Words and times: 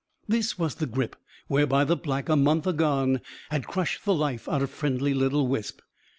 This 0.27 0.57
was 0.57 0.73
the 0.73 0.87
grip 0.87 1.15
whereby 1.45 1.83
the 1.83 1.95
Black, 1.95 2.27
a 2.27 2.35
month 2.35 2.65
agone, 2.65 3.21
had 3.51 3.67
crushed 3.67 4.03
the 4.03 4.15
life 4.15 4.49
out 4.49 4.63
of 4.63 4.71
friendly 4.71 5.13
little 5.13 5.47
Wisp. 5.47 5.79